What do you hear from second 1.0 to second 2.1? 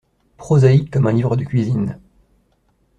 un livre de cuisine!